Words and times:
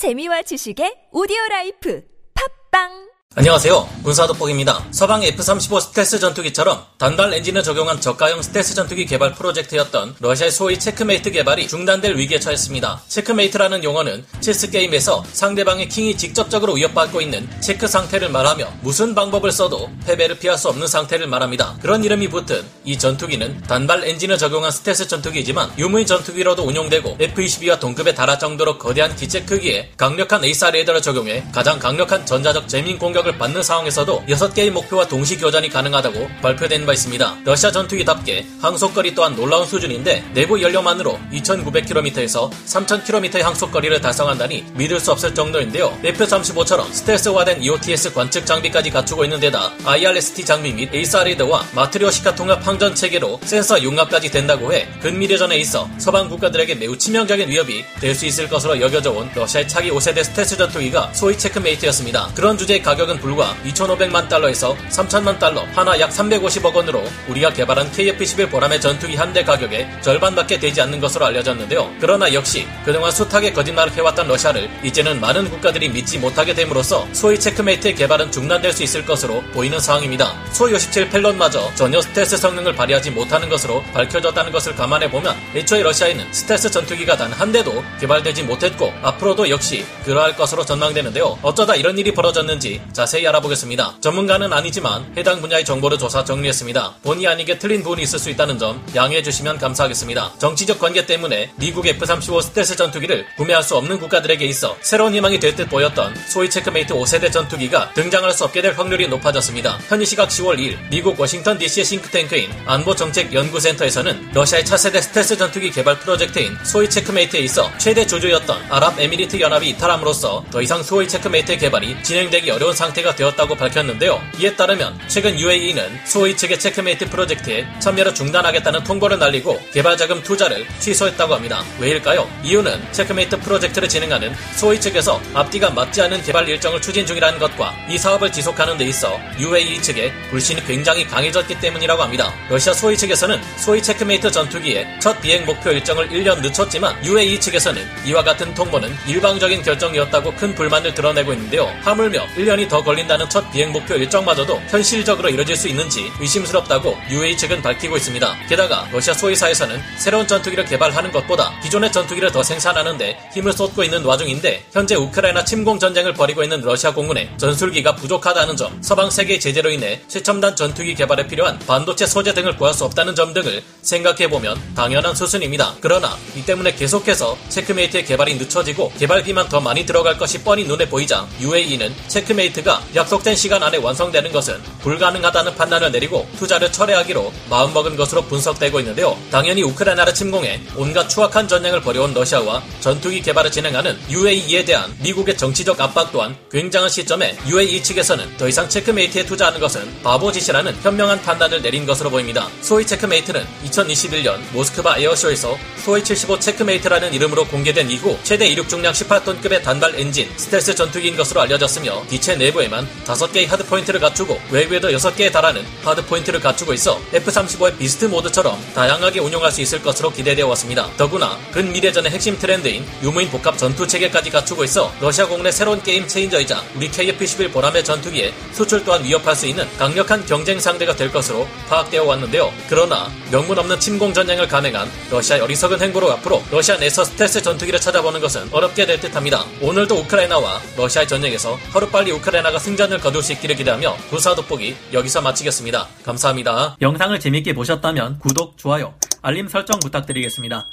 재미와 0.00 0.40
지식의 0.48 1.12
오디오 1.12 1.36
라이프. 1.50 2.00
팟빵 2.32 3.09
안녕하세요. 3.36 3.88
군사도복입니다. 4.02 4.86
서방 4.90 5.22
F-35 5.22 5.80
스텔스 5.80 6.18
전투기처럼 6.18 6.84
단발 6.98 7.32
엔진을 7.32 7.62
적용한 7.62 8.00
저가형 8.00 8.42
스텔스 8.42 8.74
전투기 8.74 9.06
개발 9.06 9.34
프로젝트였던 9.34 10.16
러시아의 10.18 10.50
수호이 10.50 10.76
체크메이트 10.76 11.30
개발이 11.30 11.68
중단될 11.68 12.16
위기에 12.16 12.40
처했습니다. 12.40 13.02
체크메이트라는 13.06 13.84
용어는 13.84 14.26
체스 14.40 14.72
게임에서 14.72 15.22
상대방의 15.32 15.88
킹이 15.88 16.16
직접적으로 16.16 16.72
위협받고 16.72 17.20
있는 17.20 17.48
체크 17.60 17.86
상태를 17.86 18.30
말하며 18.30 18.68
무슨 18.80 19.14
방법을 19.14 19.52
써도 19.52 19.88
패배를 20.06 20.36
피할 20.40 20.58
수 20.58 20.68
없는 20.68 20.88
상태를 20.88 21.28
말합니다. 21.28 21.78
그런 21.80 22.02
이름이 22.02 22.30
붙은 22.30 22.64
이 22.84 22.98
전투기는 22.98 23.60
단발 23.60 24.08
엔진을 24.08 24.38
적용한 24.38 24.72
스텔스 24.72 25.06
전투기이지만 25.06 25.70
유무인 25.78 26.04
전투기로도 26.04 26.64
운용되고 26.64 27.18
F-22와 27.20 27.78
동급에 27.78 28.12
달할 28.12 28.40
정도로 28.40 28.78
거대한 28.78 29.14
기체 29.14 29.44
크기에 29.44 29.92
강력한 29.96 30.44
AESA 30.44 30.72
레이더를 30.72 31.00
적용해 31.00 31.50
가장 31.52 31.78
강력한 31.78 32.26
전자적 32.26 32.66
jamming 32.66 32.98
공격 32.98 33.19
공격을 33.20 33.38
받는 33.38 33.62
상황에서도 33.62 34.24
6개의 34.28 34.70
목표와 34.70 35.06
동시 35.06 35.36
교전이 35.36 35.68
가능하다고 35.68 36.28
발표된 36.42 36.86
바 36.86 36.92
있습니다. 36.92 37.38
러시아 37.44 37.70
전투기답게 37.70 38.46
항속거리 38.60 39.14
또한 39.14 39.34
놀라운 39.36 39.66
수준인데 39.66 40.24
내부 40.34 40.60
연료만으로 40.60 41.18
2,900km에서 41.32 42.50
3,000km의 42.50 43.42
항속거리를 43.42 44.00
달성한다니 44.00 44.64
믿을 44.74 45.00
수 45.00 45.12
없을 45.12 45.34
정도인데요. 45.34 45.96
F-35처럼 46.04 46.92
스텔스화된 46.92 47.62
EOTS 47.62 48.12
관측 48.12 48.46
장비까지 48.46 48.90
갖추고 48.90 49.24
있는 49.24 49.40
데다 49.40 49.72
IRST 49.84 50.44
장비 50.44 50.72
및 50.72 50.92
AESA 50.92 51.16
레이더와 51.16 51.64
마트료시카 51.74 52.34
통합 52.34 52.66
항전 52.66 52.94
체계로 52.94 53.40
센서 53.44 53.82
융합까지 53.82 54.30
된다고 54.30 54.72
해 54.72 54.88
근미래전에 55.00 55.56
있어 55.58 55.88
서방 55.98 56.28
국가들에게 56.28 56.74
매우 56.74 56.96
치명적인 56.96 57.48
위협이 57.48 57.84
될 58.00 58.10
수 58.20 58.26
있을 58.26 58.48
것으로 58.48 58.78
여겨져 58.80 59.12
온 59.12 59.30
러시아의 59.34 59.66
차기 59.66 59.90
5세대 59.90 60.22
스텔스 60.24 60.58
전투기가 60.58 61.10
수호이 61.14 61.38
체크메이트였습니다. 61.38 62.32
그런 62.34 62.58
주제에 62.58 62.82
가격은 62.82 63.09
가격은 63.10 63.18
불과 63.18 63.56
2,500만 63.64 64.28
달러에서 64.28 64.76
3,000만 64.88 65.38
달러, 65.38 65.62
한화 65.74 65.98
약 65.98 66.10
350억 66.10 66.72
원으로 66.74 67.02
우리가 67.28 67.52
개발한 67.52 67.90
KF-21 67.90 68.50
보라매 68.50 68.80
전투기 68.80 69.16
한 69.16 69.30
대 69.30 69.44
가격의 69.44 69.88
절반밖에 70.02 70.58
되지 70.58 70.80
않는 70.80 70.98
것으로 70.98 71.24
알려졌는데요. 71.26 71.88
그러나 72.00 72.32
역시 72.34 72.66
그동안 72.84 73.12
숱하게 73.12 73.52
거짓말을 73.52 73.92
해왔던 73.92 74.26
러시아를 74.26 74.68
이제는 74.82 75.20
많은 75.20 75.48
국가들이 75.48 75.88
믿지 75.88 76.18
못하게 76.18 76.52
됨으로써 76.52 77.06
수호이 77.12 77.38
체크메이트의 77.38 77.94
개발은 77.94 78.32
중단될 78.32 78.72
수 78.72 78.82
있을 78.82 79.06
것으로 79.06 79.40
보이는 79.52 79.78
상황입니다. 79.78 80.34
수57 80.52 81.12
펠론마저 81.12 81.72
전혀 81.76 82.00
스텔스 82.00 82.38
성능을 82.38 82.74
발휘하지 82.74 83.12
못하는 83.12 83.48
것으로 83.48 83.84
밝혀졌다는 83.94 84.50
것을 84.50 84.74
감안해 84.74 85.08
보면 85.12 85.36
애초에 85.54 85.82
러시아에는 85.84 86.32
스텔스 86.32 86.70
전투기가 86.72 87.16
단 87.16 87.30
한 87.30 87.52
대도 87.52 87.84
개발되지 88.00 88.42
못했고 88.42 88.92
앞으로도 89.02 89.48
역시 89.48 89.86
그러할 90.04 90.34
것으로 90.36 90.64
전망되는데요. 90.64 91.38
어쩌다 91.42 91.76
이런 91.76 91.96
일이 91.96 92.12
벌어졌는지 92.12 92.82
자세히 93.00 93.26
알아보겠습니다. 93.28 93.94
전문가는 94.02 94.52
아니지만 94.52 95.10
해당 95.16 95.40
분야의 95.40 95.64
정보를 95.64 95.96
조사 95.96 96.22
정리했습니다. 96.22 96.96
본의 97.02 97.26
아니게 97.28 97.58
틀린 97.58 97.82
부분이 97.82 98.02
있을 98.02 98.18
수 98.18 98.28
있다는 98.28 98.58
점 98.58 98.84
양해해 98.94 99.22
주시면 99.22 99.56
감사하겠습니다. 99.56 100.34
정치적 100.38 100.78
관계 100.78 101.06
때문에 101.06 101.50
미국 101.56 101.86
F-35 101.86 102.42
스텔스 102.42 102.76
전투기를 102.76 103.24
구매할 103.38 103.62
수 103.62 103.74
없는 103.76 103.98
국가들에게 104.00 104.44
있어 104.44 104.76
새로운 104.82 105.14
희망이 105.14 105.40
될 105.40 105.56
듯 105.56 105.70
보였던 105.70 106.14
수호이 106.28 106.50
체크메이트 106.50 106.92
5세대 106.92 107.32
전투기가 107.32 107.92
등장할 107.94 108.32
수 108.34 108.44
없게 108.44 108.60
될 108.60 108.74
확률이 108.74 109.08
높아졌습니다. 109.08 109.78
현지 109.88 110.04
시각 110.04 110.28
10월 110.28 110.58
2일 110.58 110.76
미국 110.90 111.18
워싱턴 111.18 111.56
DC의 111.58 111.86
싱크탱크인 111.86 112.50
안보정책연구센터에서는 112.66 114.30
러시아의 114.34 114.64
차세대 114.66 115.00
스텔스 115.00 115.38
전투기 115.38 115.70
개발 115.70 115.98
프로젝트인 115.98 116.56
수호이 116.64 116.88
체크메이트에 116.90 117.40
있어 117.40 117.70
최대 117.78 118.06
주주였던 118.06 118.66
아랍에미리트 118.68 119.40
연합이 119.40 119.70
이탈함으로써 119.70 120.44
더 120.50 120.60
이상 120.60 120.82
수호이 120.82 121.08
체크메이트 121.08 121.56
개발이 121.56 122.02
진행되기 122.02 122.50
어려운 122.50 122.74
상태 122.74 122.89
상태가 122.90 123.14
되었다고 123.14 123.54
밝혔는데요. 123.54 124.20
이에 124.38 124.54
따르면 124.54 124.98
최근 125.06 125.38
UAE는 125.38 126.00
수호이 126.04 126.36
측의 126.36 126.58
체크메이트 126.58 127.08
프로젝트에 127.08 127.66
참여를 127.78 128.14
중단하겠다는 128.14 128.84
통보를 128.84 129.18
날리고 129.18 129.60
개발 129.72 129.96
자금 129.96 130.22
투자를 130.22 130.66
취소했다고 130.78 131.34
합니다. 131.34 131.62
왜일까요? 131.78 132.28
이유는 132.42 132.92
체크메이트 132.92 133.40
프로젝트를 133.40 133.88
진행하는 133.88 134.34
수호이 134.56 134.80
측에서 134.80 135.20
앞뒤가 135.34 135.70
맞지 135.70 136.02
않은 136.02 136.22
개발 136.22 136.48
일정을 136.48 136.80
추진 136.80 137.06
중이라는 137.06 137.38
것과 137.38 137.74
이 137.88 137.96
사업을 137.96 138.32
지속하는 138.32 138.76
데 138.76 138.84
있어 138.86 139.18
UAE 139.38 139.80
측의 139.82 140.12
불신이 140.30 140.64
굉장히 140.64 141.06
강해졌기 141.06 141.60
때문이라고 141.60 142.02
합니다. 142.02 142.32
러시아 142.48 142.72
수호이 142.72 142.96
측에서는 142.96 143.40
수호이 143.56 143.82
체크메이트 143.82 144.30
전투기의 144.30 145.00
첫 145.00 145.20
비행 145.20 145.44
목표 145.46 145.70
일정을 145.70 146.08
1년 146.08 146.40
늦췄지만 146.40 147.04
UAE 147.04 147.38
측에서는 147.40 147.82
이와 148.06 148.24
같은 148.24 148.52
통보는 148.54 148.92
일방적인 149.06 149.62
결정이었다고 149.62 150.34
큰 150.34 150.54
불만을 150.54 150.94
드러내고 150.94 151.32
있는데요. 151.34 151.72
하물며 151.82 152.26
1년이 152.36 152.68
더 152.68 152.79
걸린다는 152.82 153.28
첫 153.28 153.50
비행 153.52 153.72
목표 153.72 153.94
일정마저도 153.94 154.60
현실적으로 154.68 155.28
이뤄질 155.28 155.56
수 155.56 155.68
있는지 155.68 156.10
의심스럽다고 156.20 156.96
UAE 157.10 157.36
측은 157.36 157.62
밝히고 157.62 157.96
있습니다. 157.96 158.36
게다가 158.48 158.88
러시아 158.92 159.14
소위사에서는 159.14 159.80
새로운 159.98 160.26
전투기를 160.26 160.64
개발하는 160.64 161.12
것보다 161.12 161.52
기존의 161.62 161.92
전투기를 161.92 162.30
더 162.32 162.42
생산하는데 162.42 163.30
힘을 163.34 163.52
쏟고 163.52 163.82
있는 163.84 164.04
와중인데 164.04 164.64
현재 164.72 164.94
우크라이나 164.94 165.44
침공 165.44 165.78
전쟁을 165.78 166.14
벌이고 166.14 166.42
있는 166.42 166.60
러시아 166.60 166.92
공군에 166.92 167.30
전술기가 167.36 167.96
부족하다는 167.96 168.56
점, 168.56 168.82
서방 168.82 169.10
세계의 169.10 169.40
제재로 169.40 169.70
인해 169.70 170.00
최첨단 170.08 170.54
전투기 170.56 170.94
개발에 170.94 171.26
필요한 171.26 171.58
반도체 171.60 172.06
소재 172.06 172.34
등을 172.34 172.56
구할 172.56 172.74
수 172.74 172.84
없다는 172.84 173.14
점 173.14 173.32
등을 173.32 173.62
생각해보면 173.82 174.60
당연한 174.74 175.14
수순입니다. 175.14 175.74
그러나 175.80 176.16
이 176.36 176.44
때문에 176.44 176.74
계속해서 176.74 177.36
체크메이트의 177.48 178.04
개발이 178.04 178.34
늦춰지고 178.34 178.92
개발비만 178.98 179.48
더 179.48 179.60
많이 179.60 179.84
들어갈 179.86 180.18
것이 180.18 180.42
뻔히 180.42 180.64
눈에 180.64 180.88
보이자 180.88 181.26
UAE는 181.40 181.94
체크메이트가 182.08 182.69
프로젝트가 182.70 182.82
약속된 182.94 183.34
시간 183.34 183.60
안에 183.62 183.78
완성되는 183.78 184.30
것은 184.30 184.60
불가능하다는 184.82 185.56
판단을 185.56 185.90
내리고 185.90 186.28
투자를 186.38 186.70
철회하기로 186.70 187.32
마음먹은 187.50 187.96
것으로 187.96 188.22
분석되고 188.22 188.78
있는데요. 188.80 189.18
당연히 189.30 189.62
우크라이나를 189.64 190.14
침공해 190.14 190.60
온갖 190.76 191.08
추악한 191.08 191.48
전쟁을 191.48 191.80
벌여온 191.80 192.14
러시아와 192.14 192.62
전투기 192.78 193.20
개발을 193.22 193.50
진행하는 193.50 193.98
UAE에 194.08 194.64
대한 194.64 194.94
미국의 195.00 195.36
정치적 195.36 195.80
압박 195.80 196.12
또한 196.12 196.36
굉장한 196.50 196.88
시점에 196.88 197.36
UAE 197.48 197.82
측에서는 197.82 198.36
더 198.36 198.48
이상 198.48 198.68
체크메이트에 198.68 199.24
투자하는 199.26 199.58
것은 199.58 200.02
바보 200.02 200.30
짓이라는 200.30 200.76
현명한 200.82 201.22
판단을 201.22 201.62
내린 201.62 201.84
것으로 201.84 202.10
보입니다. 202.10 202.48
수호이 202.62 202.86
체크메이트는 202.86 203.44
2021년 203.64 204.38
모스크바 204.52 204.98
에어쇼에서 204.98 205.56
수호이 205.84 206.04
75 206.04 206.38
체크메이트라는 206.38 207.12
이름으로 207.14 207.46
공개된 207.46 207.90
이후 207.90 208.16
최대 208.22 208.46
이륙 208.46 208.68
중량 208.68 208.92
18톤급의 208.92 209.62
단발 209.62 209.98
엔진 209.98 210.28
스텔스 210.36 210.74
전투기인 210.74 211.16
것으로 211.16 211.40
알려졌으며 211.40 212.04
기체 212.08 212.36
내부 212.36 212.59
내부에만 212.60 212.86
5개의 213.04 213.48
hardpoint를 213.48 214.00
갖추고 214.00 214.40
외부에도 214.50 214.88
6개에 214.88 215.32
달하는 215.32 215.64
hardpoint를 215.84 216.40
갖추고 216.40 216.72
있어 216.74 217.00
F-35의 217.12 217.78
beast 217.78 218.06
mode처럼 218.06 218.58
다양하게 218.74 219.20
운용할 219.20 219.50
수 219.50 219.60
있을 219.62 219.82
것으로 219.82 220.10
기대되어 220.10 220.46
왔습니다. 220.48 220.88
더구나 220.96 221.38
근미래전의 221.52 222.12
핵심 222.12 222.38
트렌드인 222.38 222.84
유무인 223.02 223.30
복합 223.30 223.56
전투 223.56 223.86
체계까지 223.86 224.30
갖추고 224.30 224.64
있어 224.64 224.92
러시아 225.00 225.26
공군의 225.26 225.52
새로운 225.52 225.82
게임 225.82 226.06
체인저이자 226.06 226.62
우리 226.76 226.90
KF-21 226.90 227.52
보람의 227.52 227.84
전투기에 227.84 228.32
수출 228.52 228.84
또한 228.84 229.04
위협할 229.04 229.34
수 229.34 229.46
있는 229.46 229.66
강력한 229.78 230.24
경쟁 230.26 230.60
상대가 230.60 230.94
될 230.94 231.10
것으로 231.10 231.48
파악되어 231.68 232.04
왔는데요. 232.04 232.52
그러나 232.68 233.10
명분 233.30 233.58
없는 233.58 233.80
침공 233.80 234.12
전쟁을 234.12 234.48
감행한 234.48 234.90
러시아 235.10 235.42
어리석은 235.42 235.80
행보로 235.80 236.10
앞으로 236.12 236.42
러시아 236.50 236.76
내서 236.76 237.04
스텔스 237.04 237.42
전투기를 237.42 237.80
찾아보는 237.80 238.20
것은 238.20 238.48
어렵게 238.52 238.86
될 238.86 239.00
듯합니다. 239.00 239.44
오늘도 239.60 239.96
우크라이나와 239.96 240.60
러시아의 240.76 241.08
전쟁에서 241.08 241.58
하루빨리 241.72 242.10
우크라이나 242.12 242.39
우리나라가 242.40 242.58
승전을 242.58 243.00
거둘 243.00 243.22
수 243.22 243.32
있기를 243.34 243.54
기대하며 243.56 243.96
부사 244.08 244.34
돋보기 244.34 244.74
여기서 244.94 245.20
마치겠습니다. 245.20 245.88
감사합니다. 246.04 246.76
영상을 246.80 247.18
재밌게 247.20 247.52
보셨다면 247.52 248.18
구독, 248.18 248.56
좋아요, 248.56 248.94
알림 249.20 249.46
설정 249.46 249.78
부탁드리겠습니다. 249.78 250.66